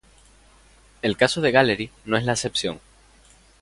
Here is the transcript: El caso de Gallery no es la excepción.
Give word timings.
El 1.03 1.15
caso 1.15 1.41
de 1.41 1.51
Gallery 1.51 1.91
no 2.05 2.17
es 2.17 2.25
la 2.25 2.31
excepción. 2.31 2.79